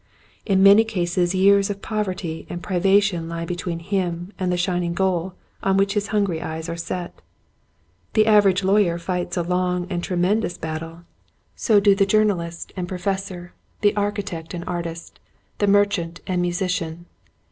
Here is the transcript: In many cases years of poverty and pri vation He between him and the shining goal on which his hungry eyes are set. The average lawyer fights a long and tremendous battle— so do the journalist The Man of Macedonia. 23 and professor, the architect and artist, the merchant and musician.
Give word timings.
In 0.47 0.63
many 0.63 0.83
cases 0.83 1.35
years 1.35 1.69
of 1.69 1.83
poverty 1.83 2.47
and 2.49 2.63
pri 2.63 2.79
vation 2.79 3.39
He 3.39 3.45
between 3.45 3.77
him 3.77 4.33
and 4.39 4.51
the 4.51 4.57
shining 4.57 4.95
goal 4.95 5.35
on 5.61 5.77
which 5.77 5.93
his 5.93 6.07
hungry 6.07 6.41
eyes 6.41 6.67
are 6.67 6.75
set. 6.75 7.21
The 8.13 8.25
average 8.25 8.63
lawyer 8.63 8.97
fights 8.97 9.37
a 9.37 9.43
long 9.43 9.85
and 9.91 10.03
tremendous 10.03 10.57
battle— 10.57 11.03
so 11.65 11.79
do 11.79 11.93
the 11.93 12.07
journalist 12.07 12.69
The 12.69 12.81
Man 12.81 12.85
of 12.85 12.91
Macedonia. 12.93 13.03
23 13.03 13.13
and 13.13 13.43
professor, 13.43 13.53
the 13.81 13.95
architect 13.95 14.53
and 14.55 14.63
artist, 14.65 15.19
the 15.59 15.67
merchant 15.67 16.21
and 16.25 16.41
musician. 16.41 17.05